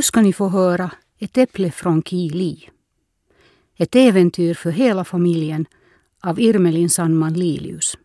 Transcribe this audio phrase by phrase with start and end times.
[0.00, 2.68] Nu ska ni få höra Ett äpple från Kili.
[3.76, 5.66] Ett äventyr för hela familjen
[6.20, 7.98] av Irmelin Sandman Lilius.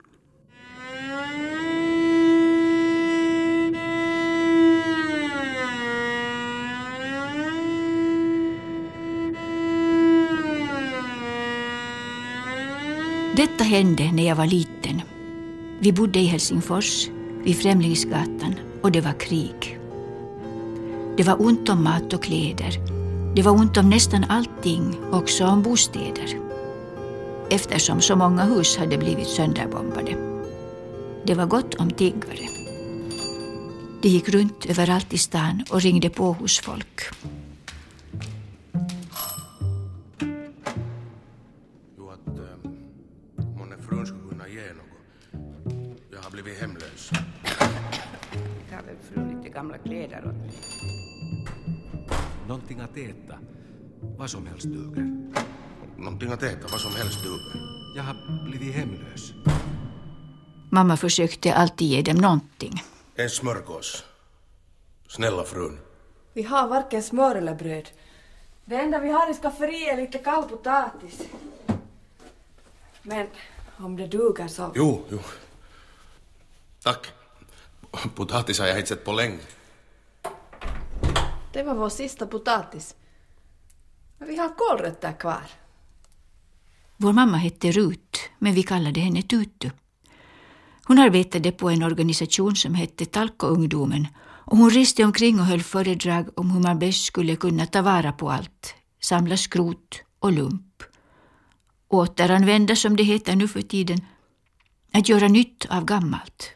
[13.36, 15.02] Detta hände när jag var liten.
[15.80, 17.08] Vi bodde i Helsingfors,
[17.44, 19.80] vid Främlingsgatan, och det var krig.
[21.18, 22.80] Det var ont om mat och kläder.
[23.36, 26.40] Det var ont om nästan allting, också om bostäder.
[27.50, 30.16] Eftersom så många hus hade blivit sönderbombade.
[31.26, 32.48] Det var gott om tiggare.
[34.02, 37.02] De gick runt överallt i stan och ringde på hos folk.
[41.98, 42.20] Något.
[46.12, 47.10] Jag har blivit hemlös.
[48.70, 50.95] Tar väl fru lite gamla kläder åt mig.
[52.48, 53.40] Någonting att äta.
[54.02, 55.30] Vad som helst duger.
[55.98, 57.62] Någonting att äta, vad som helst duger.
[57.96, 59.34] Jag har blivit hemlös.
[60.72, 62.84] Mamma försökte alltid ge dem någonting.
[63.16, 64.04] En smörgås.
[65.08, 65.80] Snälla frun.
[66.34, 67.90] Vi har varken smör eller bröd.
[68.66, 71.22] Det enda vi har i skafferiet är lite kall potatis.
[73.02, 73.28] Men
[73.78, 74.72] om det duger så...
[74.76, 75.20] Jo, jo.
[76.84, 77.08] Tack.
[78.16, 79.40] Potatis har jag inte sett på länge.
[81.56, 82.96] Det var vår sista potatis.
[84.18, 85.44] Men vi har kålrötter kvar.
[86.98, 89.70] Vår mamma hette Rut, men vi kallade henne Tutu.
[90.86, 96.40] Hon arbetade på en organisation som hette Talko-ungdomen och hon reste omkring och höll föredrag
[96.40, 100.84] om hur man bäst skulle kunna ta vara på allt, samla skrot och lump.
[101.88, 104.06] Återanvända, som det heter nu för tiden,
[104.94, 106.52] att göra nytt av gammalt.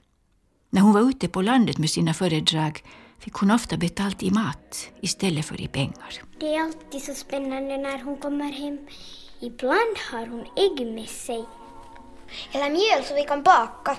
[0.69, 2.83] När hon var ute på landet med sina föredrag
[3.19, 6.13] fick hon ofta betalt i mat istället för i pengar.
[6.39, 8.77] Det är alltid så spännande när hon kommer hem.
[9.39, 11.45] Ibland har hon ägg med sig.
[12.51, 13.97] Eller mjöl så vi kan baka.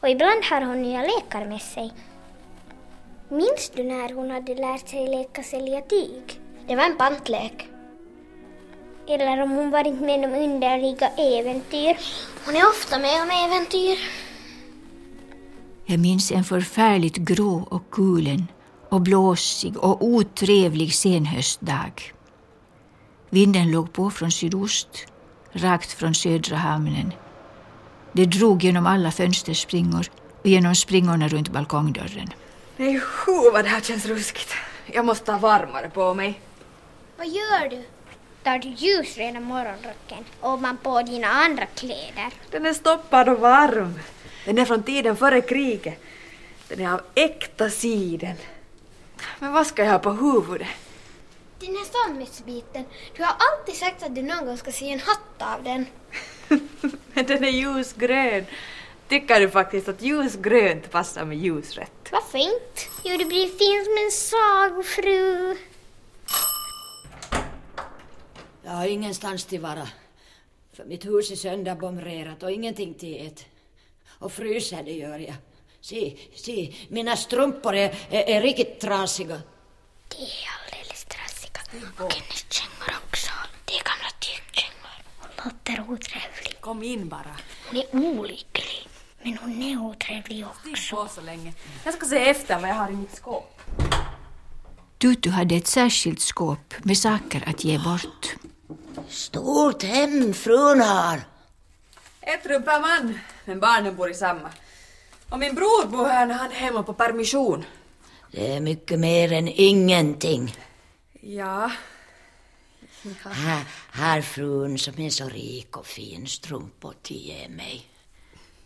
[0.00, 1.92] Och ibland har hon nya lekar med sig.
[3.28, 6.40] Minns du när hon hade lärt sig leka sälja tyg?
[6.66, 7.68] Det var en pantlek.
[9.08, 11.96] Eller om hon varit med om underliga äventyr?
[12.46, 14.25] Hon är ofta med om äventyr.
[15.88, 18.46] Jag minns en förfärligt grå och kulen
[18.88, 21.92] och blåsig och otrevlig senhöstdag.
[23.30, 25.06] Vinden låg på från sydost,
[25.52, 27.12] rakt från södra hamnen.
[28.12, 30.06] Det drog genom alla fönsterspringor
[30.40, 32.32] och genom springorna runt balkongdörren.
[32.76, 34.52] Nej, hu vad det här känns ruskigt.
[34.86, 36.40] Jag måste ha varmare på mig.
[37.18, 37.84] Vad gör du?
[38.42, 42.32] Tar du ljusrena morgonrocken och man på dina andra kläder?
[42.50, 43.94] Den är stoppad och varm.
[44.46, 45.98] Den är från tiden före kriget.
[46.68, 48.36] Den är av äkta siden.
[49.38, 50.68] Men vad ska jag ha på huvudet?
[51.58, 52.84] Den här sammetsbiten.
[53.16, 55.86] Du har alltid sagt att du någon gång ska sy en hatt av den.
[57.12, 58.44] Men den är ljusgrön.
[59.08, 62.08] Tycker du faktiskt att ljusgrönt passar med ljusrött?
[62.12, 62.88] Vad fint.
[63.04, 65.56] Jo, det blir fint som en sagofru.
[68.62, 69.88] Jag har ingenstans till vara.
[70.72, 73.44] För mitt hus är sönderbomberat och ingenting till ät.
[74.18, 75.34] Och fryser det gör jag.
[75.80, 79.40] Se, se, mina strumpor är, är, är riktigt trasiga.
[80.08, 81.60] De är alldeles trassiga.
[82.04, 83.30] Och hennes kängor också.
[83.64, 84.96] Det är gamla tygkängor.
[85.18, 86.60] Hon låter otrevlig.
[86.60, 87.36] Kom in bara.
[87.70, 88.88] Hon är olycklig.
[89.22, 90.96] Men hon är otrevlig Stig också.
[90.96, 91.52] på så länge.
[91.84, 93.60] Jag ska se efter vad jag har i mitt skåp.
[94.98, 98.36] Tutu hade ett särskilt skåp med saker att ge bort.
[99.08, 101.20] Stort hem frun har.
[102.26, 104.50] Ett rum per man, men barnen bor i samma.
[105.28, 107.64] Och min bror bor här när han är hemma på permission.
[108.32, 110.56] Det är mycket mer än ingenting.
[111.20, 111.70] Ja,
[113.30, 117.86] Här, här frun som är så rik och fin strumpor till ge mig.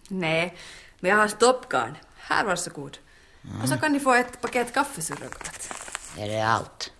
[0.08, 0.56] nej,
[1.00, 1.96] men jag har stoppgarn.
[2.16, 2.98] Här varsågod.
[3.62, 5.72] Och så kan ni få ett paket kaffesurrogat.
[6.18, 6.92] Är det allt?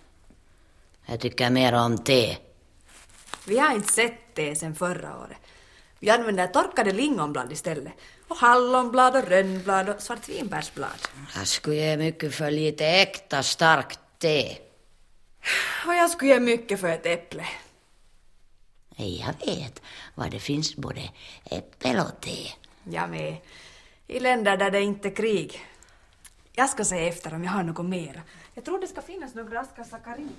[1.05, 2.37] Jag tycker mer om te.
[3.45, 5.37] Vi har inte sett det sen förra året.
[6.03, 7.93] Vi använder torkade lingonblad istället.
[8.27, 11.07] Och hallonblad och rönnblad och svartvinbärsblad.
[11.35, 14.57] Jag skulle ge mycket för lite äkta starkt te.
[15.87, 17.47] Och jag skulle ge mycket för ett äpple.
[18.95, 19.81] Jag vet
[20.15, 21.09] var det finns både
[21.45, 22.51] äppel och te.
[22.83, 23.37] Jag med.
[24.07, 25.65] I länder där det inte är krig.
[26.53, 28.21] Jag ska se efter om jag har något mera.
[28.53, 30.35] Jag tror det ska finnas några askar sakarin.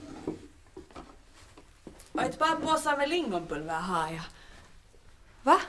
[2.13, 4.23] Och ett par påsar med lingonpulver har jag.
[5.43, 5.61] Va?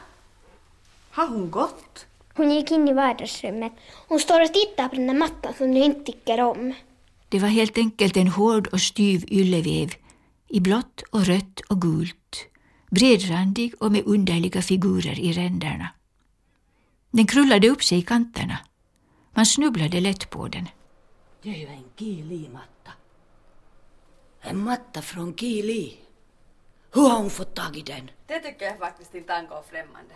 [1.11, 2.05] Har hon gått?
[2.33, 3.71] Hon gick in i vardagsrummet.
[4.07, 6.73] Hon står och tittar på den där mattan som du inte tycker om.
[7.29, 9.93] Det var helt enkelt en hård och styv ylleväv
[10.47, 12.45] i blått och rött och gult,
[12.89, 15.89] bredrandig och med underliga figurer i ränderna.
[17.11, 18.57] Den krullade upp sig i kanterna.
[19.31, 20.69] Man snubblade lätt på den.
[21.41, 22.91] Det är ju en Kili-matta.
[24.41, 25.97] En matta från Kili.
[26.93, 28.11] Hur har hon fått tag i den?
[28.27, 30.15] Det tycker jag faktiskt inte angår främmande.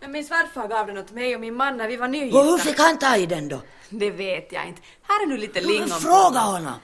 [0.00, 2.20] Men min svärfar gav den åt mig och min man när vi var Och hur
[2.20, 2.58] nygifta.
[2.58, 3.60] fick han tag i den då?
[3.88, 4.82] Det vet jag inte.
[5.02, 5.88] Här är nu lite lingon.
[5.88, 6.74] Fråga honom.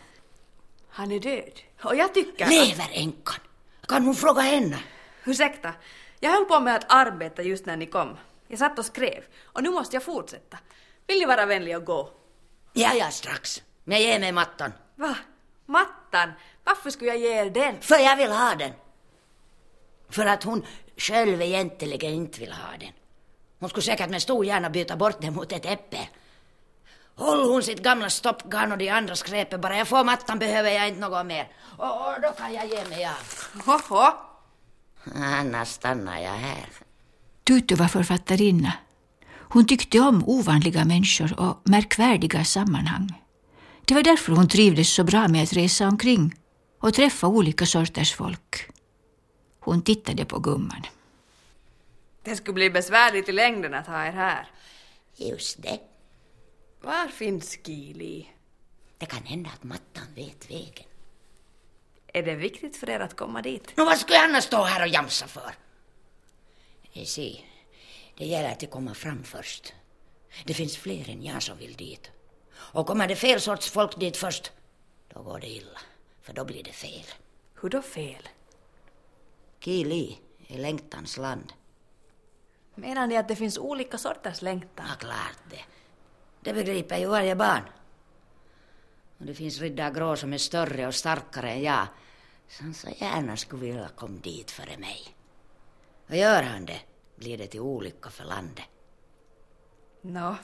[0.90, 1.60] Han är död.
[1.82, 2.44] Och jag tycker...
[2.44, 3.34] att- Lever änkan?
[3.88, 4.78] Kan hon fråga henne?
[5.24, 5.72] Ursäkta,
[6.20, 8.16] jag höll på med att arbeta just när ni kom.
[8.48, 10.58] Jag satt och skrev och nu måste jag fortsätta.
[11.06, 12.10] Vill ni vara vänliga och gå?
[12.72, 13.62] Ja, ja, strax.
[13.84, 14.72] Men ge mig mattan.
[14.96, 15.16] Va?
[15.66, 16.32] Mattan?
[16.64, 17.80] Varför skulle jag ge er den?
[17.80, 18.72] För jag vill ha den.
[20.10, 20.64] För att hon
[20.96, 22.92] själv egentligen inte vill ha den.
[23.60, 26.08] Hon skulle säkert med stor gärna byta bort den mot ett äpple.
[27.14, 29.78] Håll hon sitt gamla stoppgarn och de andra skräpet bara.
[29.78, 31.48] Jag får mattan behöver jag inte något mer.
[31.78, 33.22] Och, och då kan jag ge mig av.
[33.66, 34.12] Hoho!
[35.14, 36.66] Annars stannar jag här.
[37.44, 38.72] Tutu var författarinna.
[39.52, 43.22] Hon tyckte om ovanliga människor och märkvärdiga sammanhang.
[43.84, 46.34] Det var därför hon trivdes så bra med att resa omkring
[46.80, 48.70] och träffa olika sorters folk.
[49.60, 50.86] Hon tittade på gumman.
[52.22, 54.46] Det skulle bli besvärligt i längden att ha er här.
[55.16, 55.80] Just det.
[56.80, 58.28] Var finns Kili?
[58.98, 60.84] Det kan hända att mattan vet vägen.
[62.06, 63.76] Är det viktigt för er att komma dit?
[63.76, 65.54] Nå, vad skulle jag annars stå här och jamsa för?
[66.92, 67.40] Eh, Se,
[68.18, 69.72] det gäller att komma fram först.
[70.44, 72.10] Det finns fler än jag som vill dit.
[72.52, 74.52] Och kommer det fel sorts folk dit först,
[75.14, 75.80] då går det illa.
[76.22, 77.04] För då blir det fel.
[77.60, 78.28] Hur då fel?
[79.60, 80.18] Kili
[80.48, 81.52] är längtans land.
[82.74, 84.86] Menar ni att det finns olika sorters längtan?
[84.88, 85.64] Ja, klart det.
[86.40, 87.62] Det begriper ju varje barn.
[89.18, 91.86] Och det finns riddar grå som är större och starkare än jag,
[92.48, 95.16] som så gärna skulle vilja komma dit före mig.
[96.08, 96.80] Och gör han det,
[97.16, 98.64] blir det till olycka för landet.
[100.00, 100.36] Nå.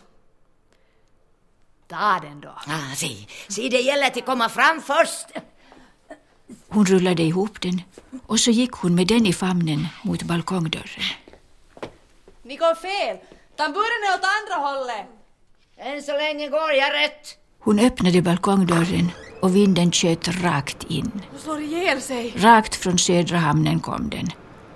[1.87, 2.49] Ta den då.
[2.49, 5.27] Ah, se, se, det gäller att komma fram först.
[6.69, 7.83] Hon rullade ihop den
[8.27, 11.05] och så gick hon med den i famnen mot balkongdörren.
[12.43, 13.17] Ni går fel!
[13.57, 15.07] Tamburen är åt andra hållet!
[15.79, 17.39] Än så länge går jag rätt.
[17.61, 19.11] Hon öppnade balkongdörren
[19.43, 21.23] och vinden tjöt rakt in.
[21.31, 22.35] Hon slår ihjäl sig.
[22.37, 24.29] Rakt från södra hamnen kom den.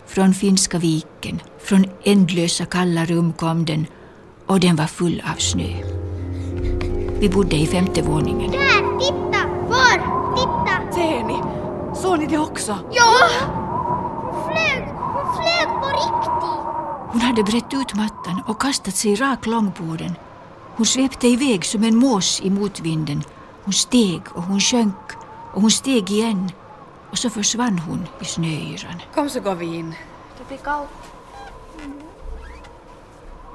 [0.06, 3.87] Från Finska viken, från ändlösa kalla rum kom den
[4.46, 5.82] och den var full av snö.
[7.20, 8.50] Vi bodde i femte våningen.
[8.50, 9.49] Där, titta!
[9.69, 10.19] Var?
[12.02, 12.79] Såg ni det också?
[12.93, 13.29] Ja!
[14.32, 14.85] Hon flög!
[14.88, 16.49] Hon flög på riktigt!
[17.12, 20.14] Hon hade brett ut mattan och kastat sig rak lång på den.
[20.76, 23.23] Hon svepte iväg som en mås i motvinden.
[23.64, 25.11] Hon steg och hon sjönk
[25.55, 26.52] och hon steg igen
[27.11, 29.03] och så försvann hon i snöyran.
[29.14, 29.94] Kom så går vi in.
[30.38, 30.88] Det blir kallt.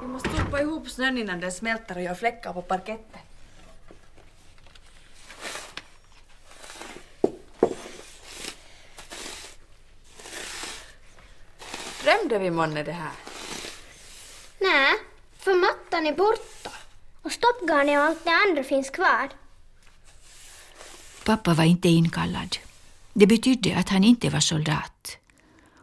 [0.02, 3.20] Vi måste sopa ihop snön innan den smälter och gör fläckar på parketten.
[12.28, 13.12] Drömde vi månne det här?
[14.60, 14.92] Nej,
[15.38, 16.70] för mattan är borta.
[17.22, 19.28] Och stoppgarnet och allt det andra finns kvar.
[21.24, 22.56] Pappa var inte inkallad.
[23.12, 25.16] Det betydde att han inte var soldat.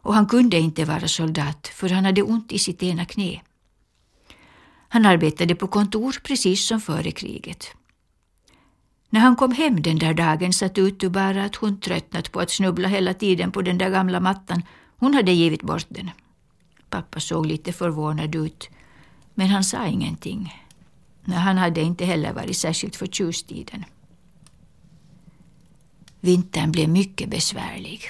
[0.02, 3.42] Och han kunde inte vara soldat för han hade ont i sitt ena knä.
[4.90, 7.68] Han arbetade på kontor precis som före kriget.
[9.10, 12.52] När han kom hem den där dagen sa Tutu bara att hon tröttnat på att
[12.52, 14.64] snubbla hela tiden på den där gamla mattan.
[14.98, 16.12] Hon hade givit bort den.
[16.94, 18.70] Pappa såg lite förvånad ut,
[19.34, 20.64] men han sa ingenting.
[21.26, 23.86] Han hade inte heller varit särskilt förtjust i den.
[26.20, 28.02] Vintern blev mycket besvärlig.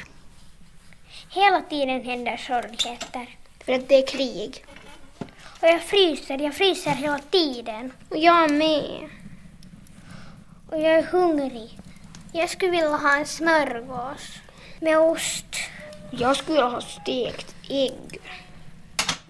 [1.30, 3.38] Hela tiden händer sorgligheter.
[3.66, 4.66] För att det är krig.
[5.62, 7.92] Och jag fryser, jag fryser hela tiden.
[8.10, 9.10] Och jag med.
[10.70, 11.80] Och jag är hungrig.
[12.34, 14.40] Jag skulle vilja ha en smörgås.
[14.80, 15.56] Med ost.
[16.12, 18.20] Jag skulle ha stekt ägg.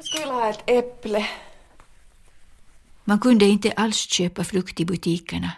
[0.03, 1.27] Jag skulle vilja ha ett äpple.
[3.03, 5.51] Man kunde inte alls köpa frukt i butikerna.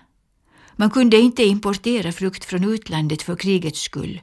[0.76, 4.22] Man kunde inte importera frukt från utlandet för krigets skull.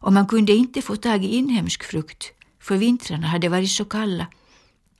[0.00, 4.26] Och man kunde inte få tag i inhemsk frukt, för vintrarna hade varit så kalla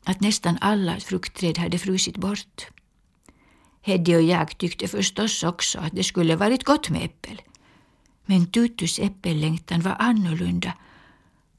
[0.05, 2.67] att nästan alla fruktträd hade frusit bort.
[3.83, 7.43] Heddy och jag tyckte förstås också att det skulle varit gott med äppel.
[8.27, 10.73] Men Tutus äppellängtan var annorlunda.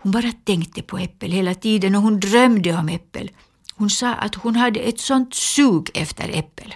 [0.02, 3.32] Hon bara tänkte på äppel hela tiden och hon drömde om äppel.
[3.76, 6.76] Hon sa att hon hade ett sånt sug efter äppel.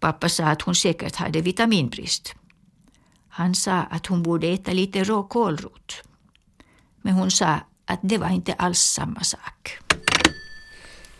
[0.00, 2.34] Pappa sa att hon säkert hade vitaminbrist.
[3.28, 6.02] Han sa att hon borde äta lite rå kålrot.
[7.02, 9.78] Men hon sa att det var inte alls samma sak.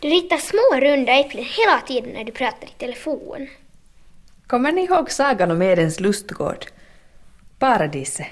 [0.00, 3.48] Du ritar små runda äpplen hela tiden när du pratar i telefon.
[4.46, 6.66] Kommer ni ihåg sagan om Edens lustgård?
[7.58, 8.26] Paradiset.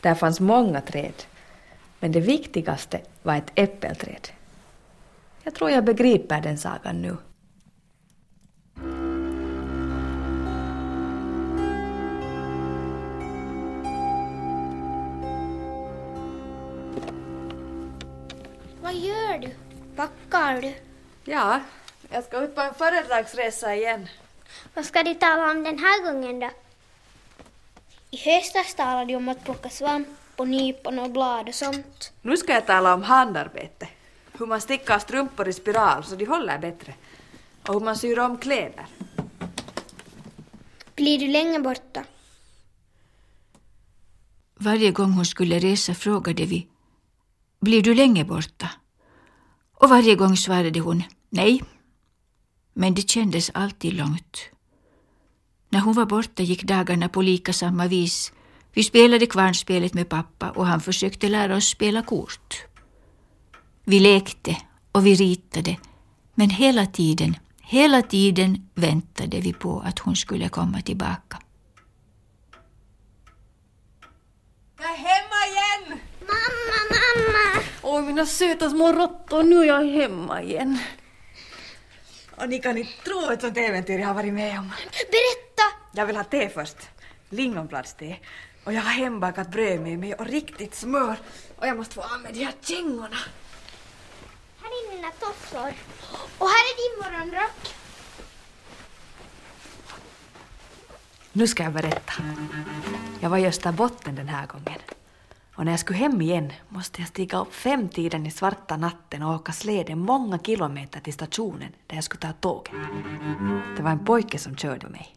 [0.00, 1.14] Där fanns många träd.
[2.04, 4.28] Men det viktigaste var ett äppelträd.
[5.42, 7.16] Jag tror jag begriper den sagan nu.
[18.82, 19.50] Vad gör du?
[19.96, 20.74] Packar du?
[21.24, 21.60] Ja,
[22.10, 24.08] jag ska ut på en föredragsresa igen.
[24.74, 26.50] Vad ska du tala om den här gången då?
[28.10, 32.12] I höstas talade du om att plocka svamp och nypon och blad och sånt.
[32.22, 33.88] Nu ska jag tala om handarbete.
[34.32, 36.94] Hur man stickar strumpor i spiral så de håller bättre.
[37.68, 38.86] Och hur man syr om kläder.
[40.94, 42.04] Blir du länge borta?
[44.54, 46.66] Varje gång hon skulle resa frågade vi
[47.60, 48.70] Blir du länge borta?
[49.74, 51.62] Och varje gång svarade hon nej.
[52.72, 54.50] Men det kändes alltid långt.
[55.68, 58.32] När hon var borta gick dagarna på lika samma vis.
[58.74, 62.64] Vi spelade kvarnspelet med pappa och han försökte lära oss spela kort.
[63.84, 64.56] Vi lekte
[64.92, 65.76] och vi ritade,
[66.34, 71.38] men hela tiden, hela tiden väntade vi på att hon skulle komma tillbaka.
[74.78, 76.00] Jag är hemma igen!
[76.20, 77.62] Mamma, mamma!
[77.82, 80.78] Oj, mina söta små råttor, nu är jag hemma igen.
[82.36, 84.72] Och ni kan inte tro ett sånt äventyr jag har varit med om.
[85.10, 85.62] Berätta!
[85.92, 86.76] Jag vill ha te först.
[87.28, 88.16] Lingonbladste.
[88.64, 91.16] Och jag har hembakat bröd med mig och riktigt smör.
[91.58, 93.16] Och jag måste få av mig de här kängorna.
[94.62, 95.72] Här är mina tofflor.
[96.38, 97.74] Och här är din morgonrock.
[101.32, 102.12] Nu ska jag berätta.
[103.20, 104.80] Jag var i Österbotten den här gången.
[105.54, 109.34] Och när jag skulle hem igen måste jag stiga upp femtiden i svarta natten och
[109.34, 112.72] åka släde många kilometer till stationen där jag skulle ta tåget.
[113.76, 115.16] Det var en pojke som körde mig.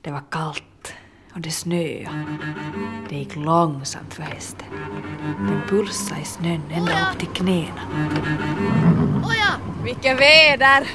[0.00, 0.94] Det var kallt
[1.36, 2.08] och det snöade.
[3.08, 4.66] Det gick långsamt för hästen.
[5.38, 7.80] Den pulsade i snön ända upp till knäna.
[9.26, 9.60] Åja!
[9.84, 10.90] Vilket väder!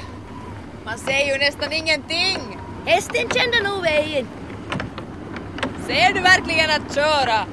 [0.86, 2.58] Man ser ju nästan ingenting.
[2.86, 4.28] Hästen kände nog vägen.
[5.88, 7.46] Ser du verkligen att köra?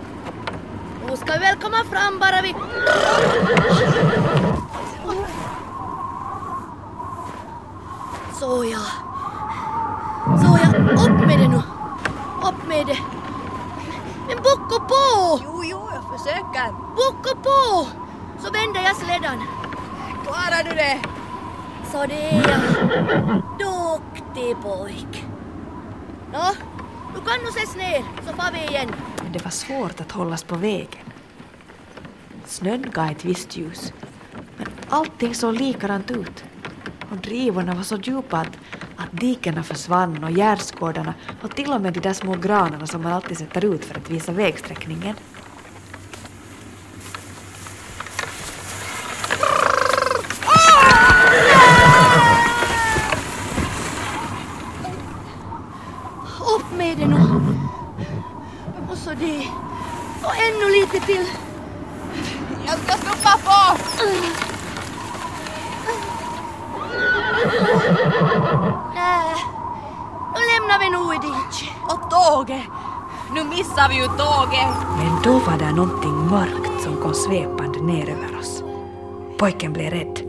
[1.08, 2.54] Nu ska vi väl komma fram bara vi...
[8.40, 8.78] Såja.
[10.42, 10.68] Såja,
[11.06, 11.62] upp med det nu.
[12.48, 12.98] Upp med det.
[14.28, 15.40] Men bocka på!
[15.44, 16.72] Jo, jo, jag försöker.
[16.72, 17.88] Bocka på!
[18.42, 19.42] Så vänder jag slädan.
[20.24, 20.98] Klarar du det?
[21.92, 22.60] Så det är jag.
[23.58, 25.24] Duktig pojk.
[26.32, 26.52] Nå,
[27.14, 28.94] nu kan du ses ner så far vi igen.
[29.22, 31.04] Men det var svårt att hållas på vägen.
[32.46, 33.92] Snön gav ett visst ljus.
[34.56, 36.44] Men allting såg likadant ut.
[37.10, 38.58] Och drivorna var så djupa att
[39.10, 43.38] dikena försvann och gärdsgårdarna och till och med de där små granarna som man alltid
[43.38, 45.14] sätter ut för att visa vägsträckningen.
[56.56, 57.16] Upp med det nu.
[58.90, 59.46] Och så det.
[60.22, 61.26] Och ännu lite till.
[62.66, 63.78] Jag ska stoppa på!
[68.94, 69.34] Nä,
[70.34, 71.70] nu lämnar vi nog i dit.
[71.82, 72.66] Och tåget!
[73.58, 74.76] Nu missar vi ju tåget!
[74.96, 78.62] Men då var det någonting mörkt som kom svepande ner över oss.
[79.38, 80.20] Pojken blev rädd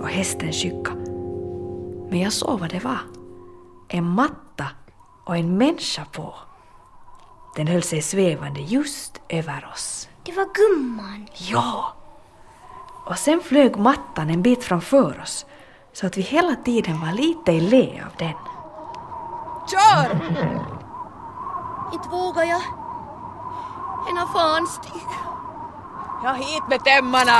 [0.00, 0.92] och hästen tjycka.
[2.10, 2.98] Men jag såg vad det var.
[3.88, 4.66] En matta
[5.24, 6.34] och en människa på.
[7.56, 10.08] Den höll sig svävande just över oss.
[10.22, 11.26] Det var gumman.
[11.36, 11.92] Ja!
[13.04, 15.46] Och sen flög mattan en bit framför oss
[15.92, 18.34] så att vi hela tiden var lite i lä av den.
[19.70, 20.80] Kör!
[21.92, 22.62] Inte vågar jag.
[24.10, 25.02] En av fan stig.
[26.22, 27.38] Ja, hit med tömmarna!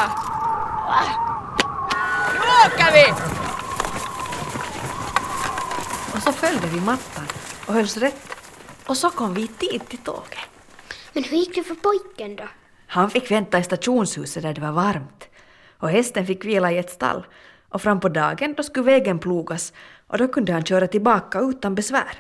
[2.33, 3.13] Nu åker vi!
[6.15, 7.25] Och så följde vi mattan
[7.67, 8.37] och hölls rätt.
[8.87, 10.39] Och så kom vi i tid till tåget.
[11.13, 12.45] Men hur gick det för pojken då?
[12.87, 15.29] Han fick vänta i stationshuset där det var varmt.
[15.79, 17.27] Och hästen fick vila i ett stall.
[17.69, 19.73] Och fram på dagen då skulle vägen plogas
[20.07, 22.19] och då kunde han köra tillbaka utan besvär.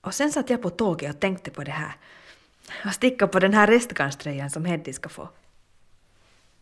[0.00, 1.96] Och sen satt jag på tåget och tänkte på det här.
[2.84, 5.28] Och sticka på den här restgarnströjan som Heddy ska få.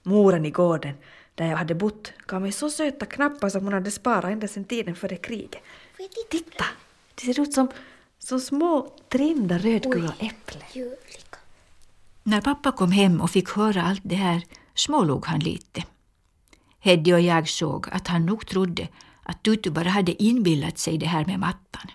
[0.02, 0.94] Moren i gården,
[1.34, 4.64] där jag hade bott, gav mig så söta knappar som hon hade sparat ända sedan
[4.64, 5.62] tiden före kriget.
[6.30, 6.64] Titta!
[7.14, 7.68] Det ser ut som,
[8.18, 10.96] Så små trimda rödgula äpplen.
[12.22, 14.42] När pappa kom hem och fick höra allt det här
[14.74, 15.84] smålog han lite.
[16.80, 18.88] Heddy och jag såg att han nog trodde
[19.22, 21.90] att Tutu bara hade inbillat sig det här med mattan.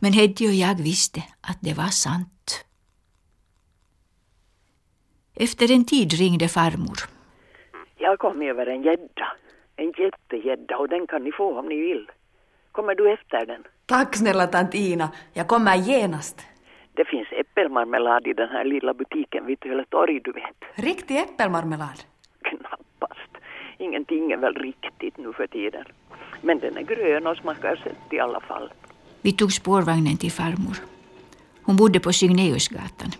[0.00, 2.64] Men Heddy och jag visste att det var sant.
[5.36, 6.98] Efter en tid ringde farmor.
[7.96, 9.32] Jag kommit över en gädda.
[9.76, 12.10] En jättegädda och den kan ni få om ni vill.
[12.72, 13.64] Kommer du efter den?
[13.86, 16.46] Tack snälla tant Ina, jag kommer genast.
[16.92, 20.56] Det finns äppelmarmelad i den här lilla butiken vid Töle torg, du vet.
[20.74, 21.98] Riktig äppelmarmelad.
[22.42, 23.32] Knappast.
[23.78, 25.84] Ingenting är väl riktigt nu för tiden.
[26.40, 28.70] Men den är grön och smakar sött i alla fall.
[29.22, 30.82] Vi tog spårvagnen till farmor.
[31.62, 33.12] Hon bodde på Signeusgatan.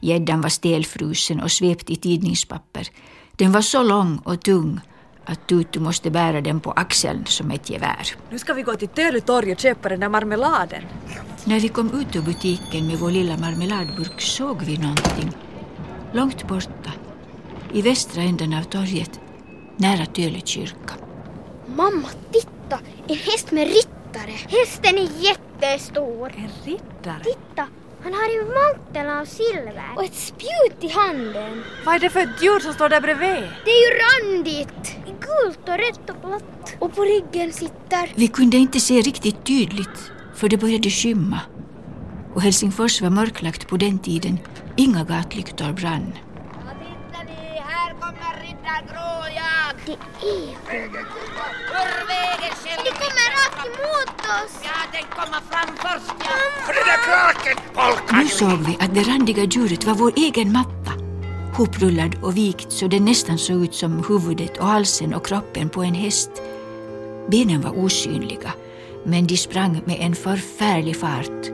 [0.00, 2.88] Gäddan var stelfrusen och svept i tidningspapper.
[3.36, 4.80] Den var så lång och tung
[5.24, 8.16] att Tutu måste bära den på axeln som ett gevär.
[8.30, 10.82] Nu ska vi gå till Töle torg och köpa den där marmeladen.
[11.44, 15.32] När vi kom ut ur butiken med vår lilla marmeladburk såg vi någonting.
[16.12, 16.92] Långt borta,
[17.72, 19.20] i västra änden av torget,
[19.76, 20.94] nära Töle kyrka.
[21.66, 22.78] Mamma, titta!
[23.08, 23.68] En häst med
[24.14, 24.58] ryttare.
[24.60, 26.32] Hästen är jättestor.
[26.36, 27.24] En riddare?
[27.24, 27.66] Titta!
[28.02, 31.64] Han har en mantel av silver och ett spjut i handen.
[31.84, 33.48] Vad är det för ett djur som står där bredvid?
[33.64, 34.96] Det är ju randigt!
[35.06, 36.76] Gult och rött och blått.
[36.78, 38.12] Och på ryggen sitter...
[38.14, 41.40] Vi kunde inte se riktigt tydligt, för det började skymma.
[42.34, 44.38] Och Helsingfors var mörklagt på den tiden.
[44.76, 46.12] Inga gatlyktor brann.
[46.12, 49.63] Titta ni, här kommer riddar Gråjag.
[49.86, 50.92] Det är hon.
[52.84, 54.60] Det kommer rakt emot oss.
[54.64, 56.14] Ja, den kommer fram först.
[56.18, 56.34] Ja.
[56.66, 58.18] Och den där kraken, polkan!
[58.18, 60.92] Nu såg vi att det randiga djuret var vår egen matta.
[61.56, 65.82] Hoprullad och vikt så den nästan såg ut som huvudet och halsen och kroppen på
[65.82, 66.30] en häst.
[67.30, 68.52] Benen var osynliga,
[69.04, 71.50] men de sprang med en förfärlig fart.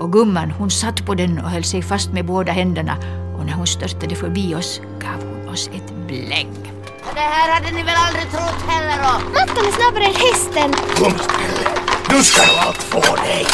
[0.00, 2.96] Och gumman hon satt på den och höll sig fast med båda händerna
[3.38, 6.79] och när hon störtade förbi oss gav hon oss ett bläng.
[7.14, 9.30] Det här hade ni väl aldrig trott heller då?
[9.30, 10.72] Mattan är snabbare än hästen.
[10.72, 11.70] Kom Stelle,
[12.10, 13.46] nu ska du allt få dig!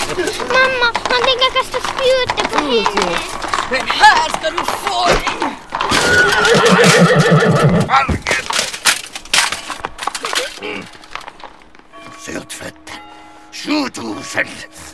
[0.48, 3.18] Mamma, han tänker kasta spjutet på henne.
[3.70, 5.56] Men här ska du få dig!
[7.86, 8.44] Fargen!
[12.18, 13.00] Syltfötter,
[13.52, 14.44] 7000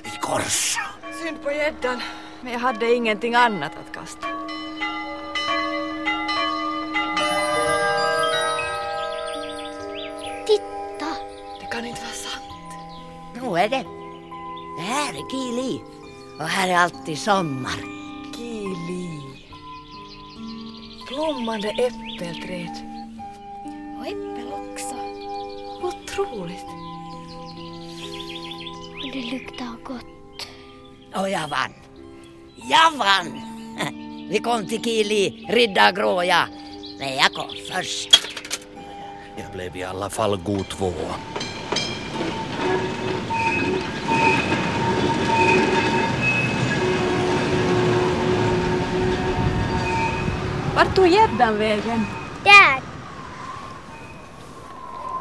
[0.05, 0.77] i kors.
[1.23, 2.01] Synd på gäddan,
[2.41, 4.42] men jag hade ingenting annat att kasta.
[11.73, 12.43] Kan inte vara sant.
[13.35, 13.85] Nu är det.
[14.77, 15.81] Det här är Kili.
[16.39, 17.77] Och här är alltid sommar.
[18.37, 19.21] Kili.
[21.09, 22.77] Blommande äppelträd.
[23.99, 24.95] Och äppel också.
[25.83, 26.67] Otroligt.
[29.05, 30.47] Och det luktar gott.
[31.15, 31.73] Och jag vann.
[32.71, 33.41] Jag vann!
[34.31, 36.49] Vi kom till Kili, Ridda Gråja.
[36.99, 38.09] Men jag kom först.
[39.37, 41.15] Jag blev i alla fall god tvåa.
[50.75, 52.07] Vart tog gäddan vägen?
[52.45, 52.83] Där!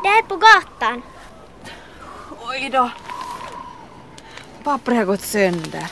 [0.03, 1.01] Där på gatan.
[2.49, 2.89] Oj då.
[4.63, 5.87] Pappret har gått sönder.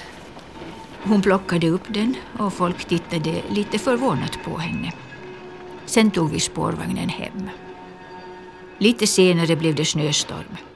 [1.04, 4.94] Hon plockade upp den och folk tittade lite förvånat på henne.
[5.86, 7.50] Sen tog vi spårvagnen hem.
[8.78, 10.69] Lite senare blev det snöstorm.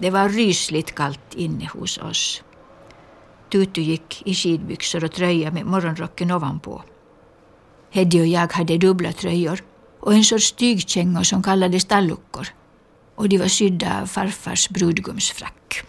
[0.00, 2.42] Det var rysligt kallt inne hos oss.
[3.52, 6.82] Tutu gick i skidbyxor och tröja med morgonrocken ovanpå.
[7.90, 9.64] Heddy och jag hade dubbla tröjor
[10.00, 12.48] och en sorts tygkängor som kallades talluckor.
[13.14, 15.82] Och de var sydda av farfars brudgumsfrack.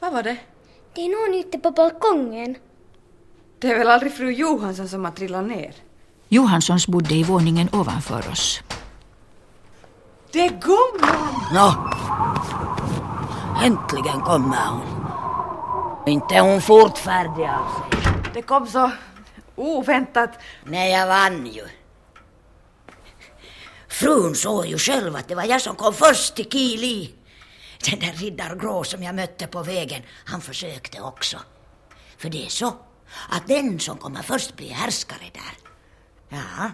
[0.00, 0.36] Vad var det?
[0.94, 2.56] Det är någon ute på balkongen.
[3.58, 5.74] Det är väl aldrig fru Johansson som har trillat ner?
[6.28, 8.62] Johanssons bodde i våningen ovanför oss.
[10.32, 11.44] Det är gumman!
[11.52, 11.90] Nå.
[13.62, 15.02] Äntligen kommer hon.
[16.06, 18.12] Inte är hon fort färdig av sig.
[18.34, 18.90] Det kom så
[19.56, 20.30] oväntat.
[20.64, 21.64] Nej, jag vann ju.
[23.88, 27.14] Frun såg ju själv att det var jag som kom först till Kili.
[27.90, 31.38] Den där riddar Grå som jag mötte på vägen, han försökte också.
[32.18, 32.74] För det är så
[33.28, 35.54] att den som kommer först blir härskare där.
[36.28, 36.70] Ja,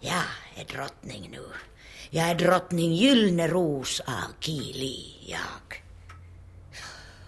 [0.00, 0.22] jag
[0.56, 1.44] är drottning nu.
[2.10, 5.84] Jag är drottning Gyllene Ros av Kili, jag.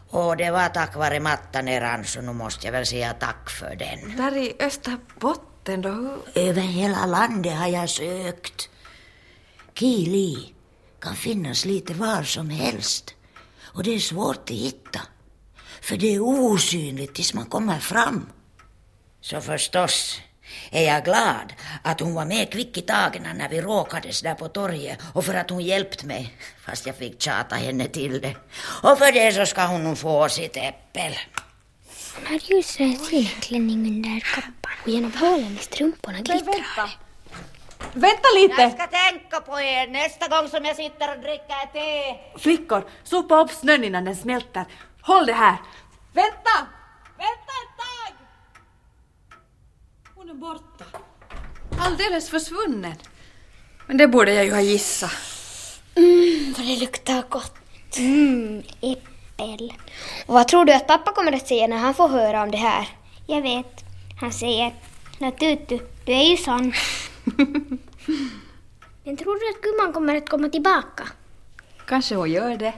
[0.08, 3.76] Och det var tack vare mattan eran, så nu måste jag väl säga tack för
[3.76, 4.16] den.
[4.16, 5.88] Där i Österbotten då?
[5.90, 8.68] hur- Över hela landet har jag sökt.
[9.74, 10.54] Kili
[11.00, 13.14] kan finnas lite var som helst.
[13.62, 15.00] Och det är svårt att hitta.
[15.80, 18.28] För det är osynligt tills man kommer fram.
[19.20, 20.20] Så förstås
[20.70, 24.48] är jag glad att hon var med kvick i tagen när vi råkades där på
[24.48, 26.34] torget och för att hon hjälpt mig,
[26.66, 28.34] fast jag fick tjata henne till det.
[28.82, 31.12] Och för det så ska hon nog få sitt äppel.
[32.14, 32.98] Hon har ljusröd
[33.40, 36.98] klänning under kappan och genom hålen i strumporna glittrar
[37.94, 38.62] Vänta lite!
[38.62, 42.16] Jag ska tänka på er nästa gång som jag sitter och dricker te.
[42.38, 44.64] Flickor, sopa upp snön innan den smälter.
[45.00, 45.56] Håll det här.
[46.12, 46.56] Vänta!
[47.18, 47.71] Vänta!
[50.22, 50.84] Hon är borta.
[51.78, 52.94] Alldeles försvunnen.
[53.86, 55.10] Men det borde jag ju ha gissat.
[55.94, 57.98] Mm, vad det luktar gott.
[57.98, 59.72] Mm, äppel.
[60.26, 62.56] Och vad tror du att pappa kommer att säga när han får höra om det
[62.56, 62.88] här?
[63.26, 63.84] Jag vet.
[64.20, 64.74] Han säger,
[65.18, 66.72] Natutu, du är ju sån.
[69.04, 71.08] Men tror du att gumman kommer att komma tillbaka?
[71.86, 72.72] Kanske hon gör det.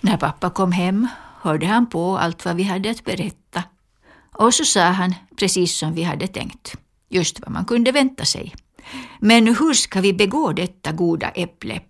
[0.00, 1.08] När pappa kom hem
[1.40, 3.62] hörde han på allt vad vi hade att berätta.
[4.32, 6.76] Och så sa han precis som vi hade tänkt.
[7.08, 8.54] Just vad man kunde vänta sig.
[9.20, 11.80] Men hur ska vi begå detta goda äpple?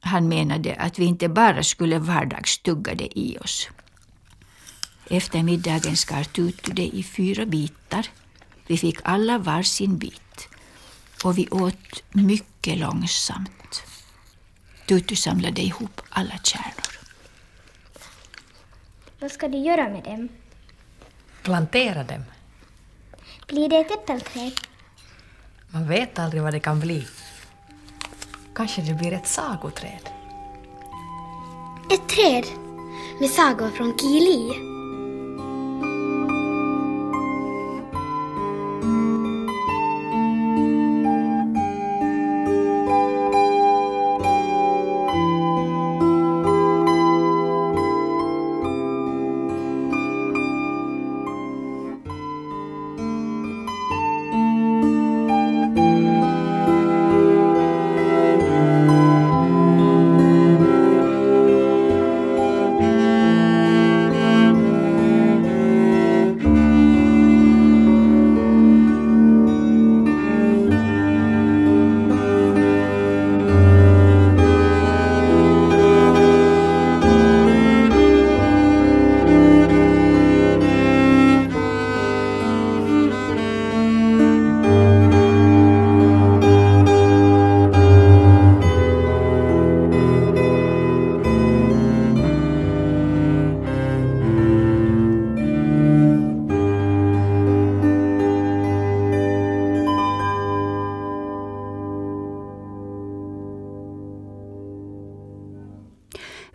[0.00, 3.68] Han menade att vi inte bara skulle vardagstugga det i oss.
[5.10, 8.06] Efter middagen skar Tutu det i fyra bitar.
[8.66, 10.48] Vi fick alla var sin bit.
[11.24, 13.82] Och vi åt mycket långsamt.
[14.86, 16.98] Tutu samlade ihop alla kärnor.
[19.20, 20.28] Vad ska du göra med dem?
[21.42, 22.24] Plantera dem.
[23.46, 24.52] Blir det ett äppelträd?
[25.70, 27.06] Man vet aldrig vad det kan bli.
[28.54, 30.08] Kanske det blir ett sagoträd.
[31.90, 32.44] Ett träd
[33.20, 34.73] med sagor från Kili.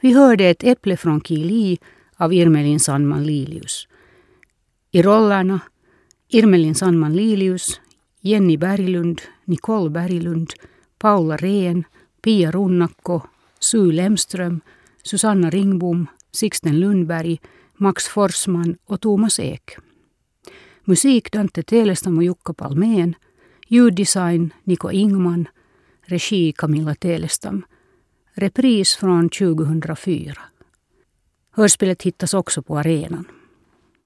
[0.02, 1.78] Vi hörde ett äpple från Kili
[2.16, 3.88] av Irmelin Sandman Lilius.
[4.92, 5.60] I rollerna
[6.28, 7.82] Irmelin Sandman Lilius,
[8.22, 10.54] Jenny Berglund, Nicole Berglund,
[11.00, 11.84] Paula Rehn,
[12.22, 13.22] Pia Runnakko,
[13.60, 14.62] Sue Lemström,
[15.04, 17.40] Susanna Ringbom, Sixten Lundberg,
[17.78, 19.78] Max Forsman och Thomas Ek.
[20.84, 23.16] Musik Dante Telestam och Jukka Palmén.
[23.68, 25.48] Ljuddesign Niko Ingman.
[26.02, 27.64] Regi Camilla Telestam.
[28.40, 30.34] Repris från 2004.
[31.52, 33.26] Hörspelet hittas också på arenan.